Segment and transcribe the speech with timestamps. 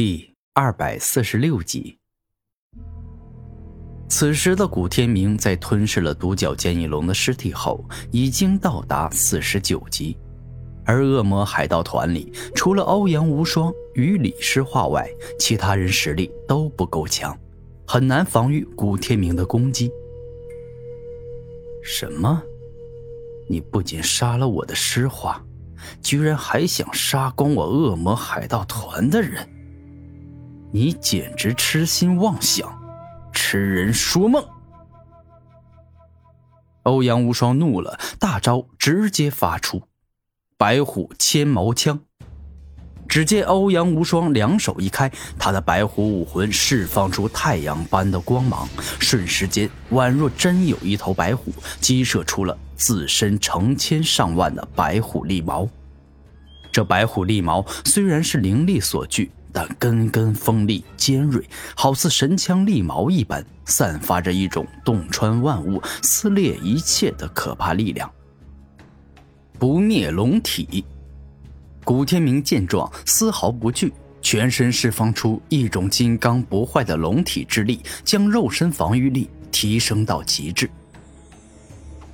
[0.00, 1.98] 第二百四十六集。
[4.08, 10.16] 此时的古天明在吞噬了独角剑翼龙的尸体后，已经到达四十九级。
[10.86, 17.36] 而恶魔海盗团里，除了欧阳无双与李诗画外，其他人实力都不够强，
[17.84, 19.90] 很难防御古天明的攻击。
[21.82, 22.40] 什么？
[23.48, 25.44] 你不仅杀了我的诗画，
[26.00, 29.44] 居然还想杀光我恶魔海盗团的人？
[30.70, 32.78] 你简直痴心妄想！
[33.32, 34.44] 痴人说梦！
[36.82, 39.82] 欧阳无双怒了，大招直接发出，
[40.58, 42.00] 白虎千矛枪。
[43.08, 48.68] 只见欧阳无双两手一开，他的白虎武魂释放出太阳般的光芒，
[49.00, 51.50] 瞬时间宛若真有一头白虎，
[51.80, 55.66] 激射出了自身成千上万的白虎利矛。
[56.70, 59.30] 这白虎利矛虽然是灵力所具。
[59.58, 61.44] 但根根锋利尖锐，
[61.74, 68.08] 好似神枪利矛一般，散发着一种洞穿万物、撕裂一切的可怕力量。
[69.58, 70.84] 不灭龙体，
[71.82, 73.92] 古天明见状丝毫不惧，
[74.22, 80.70] 全身释放出一种金刚不坏的龙体之力，将肉身防御力提升到极致。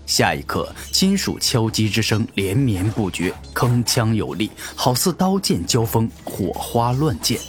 [0.06, 7.40] 下一刻，金属敲击之声连绵不绝，铿锵有力，好似刀剑交锋，火花乱溅。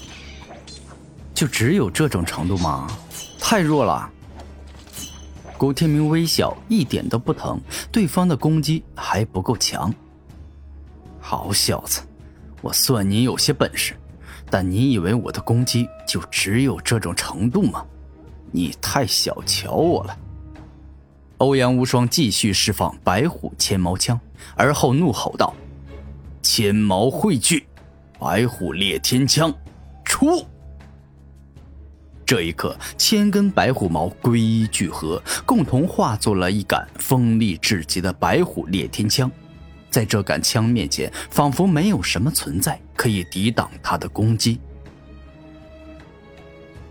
[1.34, 2.88] 就只有这种程度吗？
[3.39, 4.09] 太弱了。
[5.58, 7.59] 古天明微笑，一点都不疼，
[7.92, 9.94] 对方的攻击还不够强。
[11.19, 12.02] 好小子，
[12.62, 13.97] 我算你有些本事，
[14.50, 17.86] 但你以为我的攻击就只有这种程度吗？
[18.52, 20.17] 你太小瞧我了。
[21.46, 24.20] 欧阳无双继续释放白虎千矛枪，
[24.56, 25.54] 而后怒吼道
[26.42, 27.68] ：“千矛汇聚，
[28.20, 29.54] 白虎裂天枪，
[30.04, 30.44] 出！”
[32.26, 39.31] 这一刻，千根白虎毛归一聚合，共同化作了一杆锋利至极的白虎裂天枪。
[39.92, 44.59] 在这杆枪面前，仿佛没有什么存在可以抵挡他的攻击。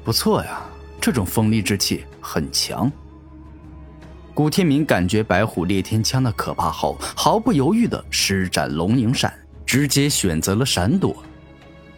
[0.05, 0.62] 不错呀，
[1.01, 2.89] 这种锋利之气很强。
[4.34, 9.33] 古天明感觉白虎裂天枪的可怕后，毫不犹豫地施展龙影闪，
[9.65, 11.22] 直接选择了闪躲。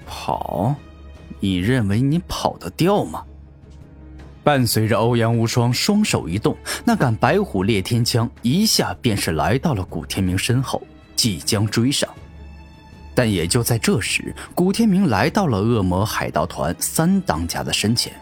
[0.07, 0.75] 跑？
[1.41, 3.25] 你认为你跑得掉吗？
[4.45, 6.55] 伴随着欧阳无双双手一动，
[6.85, 10.83] 那杆白虎裂天枪一下便是来到了古天明身后，
[11.17, 12.07] 即将追上。
[13.15, 18.13] 但也就在这时，古天明来到了恶魔海盗团三当家的身前，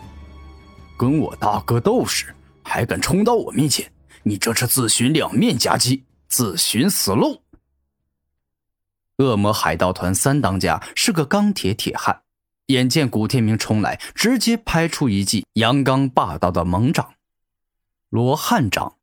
[0.96, 2.32] 跟我大哥斗时，
[2.62, 3.84] 还敢冲到我面前！
[4.26, 7.42] 你这是自寻两面夹击，自寻死路。
[9.18, 12.22] 恶魔海盗团三当家是个钢铁铁汉，
[12.66, 17.14] 眼见古天明冲来，直接拍出一记阳刚霸道的猛掌——
[18.08, 18.94] 罗汉掌。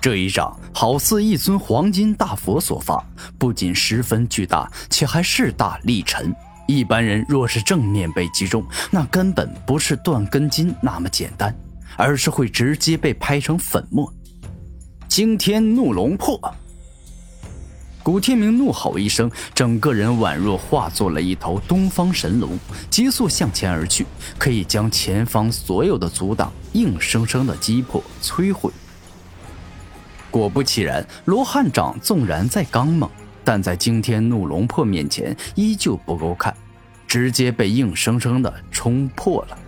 [0.00, 3.06] 这一掌好似一尊黄金大佛所发，
[3.38, 6.34] 不仅十分巨大，且还势大力沉。
[6.66, 11.56] 一般人若是正面被击中，那根本不是断根筋那么简单，
[11.96, 14.12] 而是会直接被拍成粉末。
[15.12, 16.40] 惊天怒龙破！
[18.02, 22.58] 古天明怒吼一声，整个人宛若化作了一头东方神龙，
[22.88, 24.06] 急速向前而去，
[24.38, 28.72] 可以将前方所有的阻挡硬生生的击破摧毁。
[30.30, 33.10] 果不其然，罗汉掌纵然再刚猛，
[33.44, 36.56] 但在惊天怒龙破面前依旧不够看，
[37.06, 39.58] 直接被硬生生的冲破了。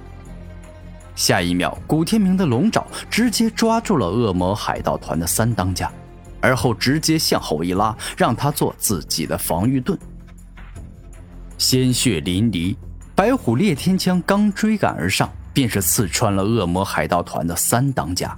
[1.15, 5.91] 下一秒，古天明的龙爪直接抓住了恶魔海盗团的三当家，
[6.41, 9.99] 而后直接向后一拉，让他做自己的防御盾。
[11.57, 12.75] 鲜血淋漓，
[13.15, 18.37] 白虎裂天枪刚追赶而上，便是刺穿了恶魔海盗团的三当家，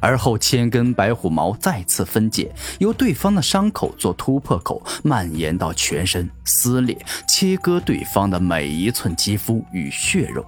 [0.00, 6.98] 而后千根白虎毛再次分解，由对方的伤口做突破口，蔓延到全身，撕裂、
[7.28, 10.44] 切割对方的每一寸肌肤与血肉。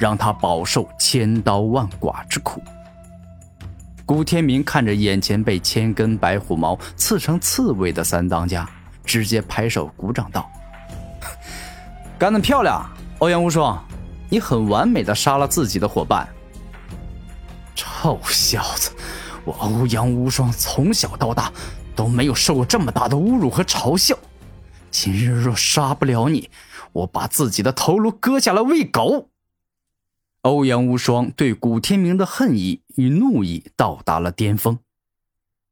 [0.00, 2.62] 让他饱受千刀万剐之苦。
[4.06, 8.66] 古天明看着眼前被千根白虎毛刺成刺猬的三当家，
[9.04, 10.50] 直接拍手鼓掌道
[12.18, 13.78] ：“干得漂亮，欧阳无双，
[14.30, 16.26] 你很完美的杀了自己的伙伴。”
[17.76, 18.90] 臭小子，
[19.44, 21.52] 我欧阳无双从小到大
[21.94, 24.16] 都没有受过这么大的侮辱和嘲笑，
[24.90, 26.50] 今日若杀不了你，
[26.92, 29.29] 我把自己的头颅割下来喂狗。
[30.42, 34.78] 欧阳无双对古天明的恨意与怒意到达了巅峰。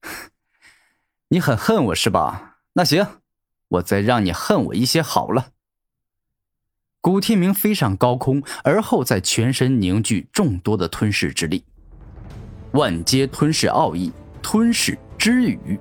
[1.29, 2.59] 你很恨我是吧？
[2.75, 3.06] 那行，
[3.69, 5.53] 我再让你恨我一些好了。
[7.00, 11.65] 古天明飞上高空，而后在全身凝聚众多的吞噬之力，
[12.73, 14.12] 万阶吞噬奥义，
[14.43, 15.81] 吞噬之雨。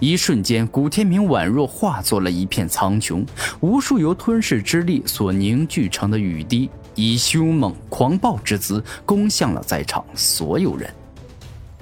[0.00, 3.26] 一瞬间，古天明宛若化作了一片苍穹，
[3.60, 10.92] 无数由吞噬之力所凝聚成的雨滴，以凶猛狂暴之姿攻向了在场所有人。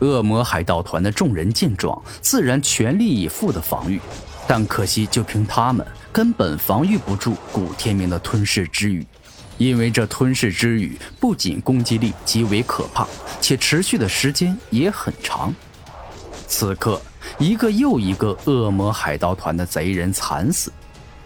[0.00, 4.00] 恶魔海盗团的众人见状，自然全力以赴的防御，
[4.46, 9.06] 但可惜，就凭他们根本防御不住古天明的吞噬之雨，
[9.58, 13.06] 因为这吞噬之雨不仅攻击力极为可怕，
[13.40, 15.54] 且持续的时间也很长。
[16.46, 17.00] 此刻。
[17.38, 20.72] 一个又一个恶魔海盗团的贼人惨死，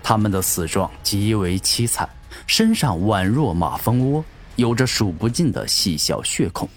[0.03, 2.07] 他们的死状极为凄惨，
[2.47, 4.25] 身上宛若马蜂窝，
[4.57, 6.69] 有着数不尽的细小血孔。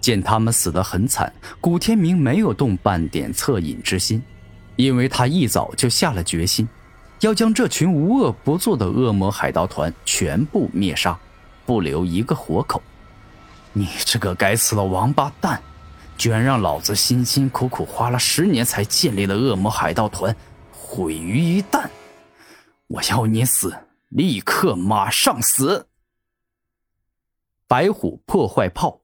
[0.00, 4.22] 见他们死得很惨，古天明没有动半点恻隐之心，
[4.76, 6.68] 因为他一早就下了决心，
[7.20, 11.18] 要将这群无恶不作的恶魔海盗团全部灭杀，
[11.64, 12.82] 不留一个活口。
[13.72, 15.60] 你这个该死的王八蛋！
[16.18, 20.36] 居然让老子辛辛苦苦花了十年才建立的恶魔海盗团
[20.70, 21.86] 毁于一旦！
[22.86, 23.74] 我要你死，
[24.14, 25.86] 立刻马上死！
[27.66, 29.00] 白虎破坏炮，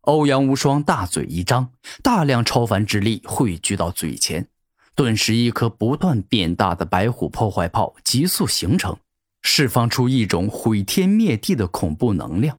[0.00, 1.72] 欧阳无双大嘴一张，
[2.02, 4.48] 大量超凡之力汇聚到嘴前，
[4.94, 8.96] 顿时一颗不断变大的白虎破坏炮急速形成，
[9.42, 12.58] 释放出一种毁天灭地的恐怖能量。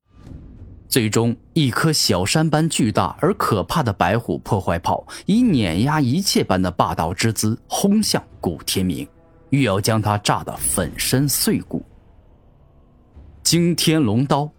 [0.88, 9.08] 最终，一颗小山般巨大而可怕的白虎破坏炮，以碾压一切般的霸道之姿轰向古天明，
[9.50, 11.84] 欲要将他炸得粉身碎骨。
[13.44, 14.50] 惊天龙刀，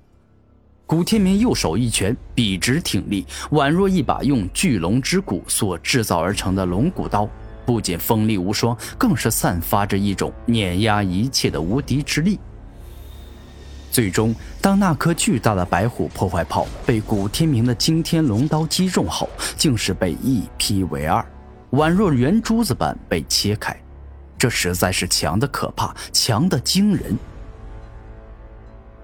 [0.87, 7.29] 古天明右手一拳，笔直挺立，宛若一把用巨龙之骨所制造而成的龙骨刀，
[7.65, 12.41] 不仅锋利无双，更是散发着一种碾压一切的无敌之力。
[13.93, 21.25] 最终，当那颗巨大的白虎破坏炮被古天明的惊天龙刀击中后，竟是被一劈为二，
[21.73, 23.77] 宛若圆珠子般被切开。
[24.41, 27.15] 这实在是强的可怕，强的惊人。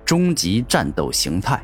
[0.02, 1.62] 终极战斗形态。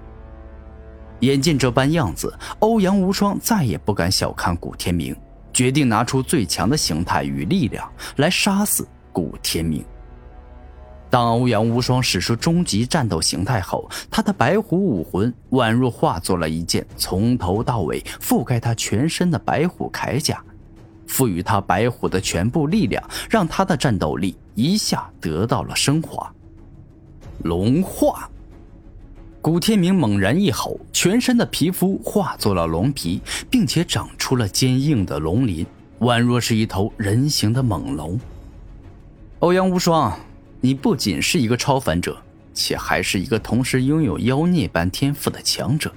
[1.20, 5.16] 眼见这般样子，欧阳无双再也不敢小看古天明，
[5.54, 9.82] 决定拿出最强的形态与力量来杀死古天明。
[11.08, 20.44] 当欧阳无双使出终极战斗形态后，他的白虎武魂宛若化作了一件从头到尾覆盖他全身的白虎铠甲，
[21.12, 26.34] 赋予他白虎的全部力量，让他的战斗力一下得到了升华。
[27.42, 28.30] 龙化，
[29.42, 33.20] 古天明猛然一吼，全身的皮肤化作了龙皮，
[33.50, 35.66] 并且长出了坚硬的龙鳞，
[36.00, 38.18] 宛若是一头人形的猛龙。
[39.40, 40.18] 欧阳无双。
[40.62, 42.16] 你不仅是一个超凡者，
[42.54, 45.92] 且还是一个同时拥有妖孽般天赋的强者，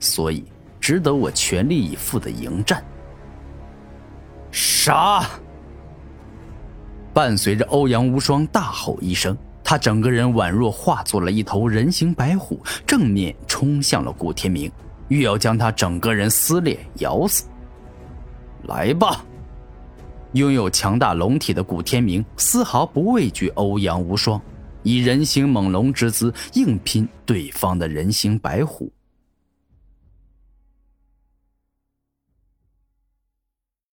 [0.00, 0.44] 所以
[0.80, 2.82] 值得我全力以赴的迎战。
[4.50, 5.24] 杀！
[7.12, 14.70] 伴随着欧阳无双大吼一声，他整个人宛若化作了一头人形白虎，正面冲向了古天明，
[15.08, 17.46] 欲要将他整个人撕裂咬死。
[18.64, 19.24] 来吧！
[20.32, 24.38] 拥有强大龙体的古天明丝毫不畏惧欧阳无双，
[24.82, 28.92] 以人形猛龙之姿硬拼对方的人形白虎。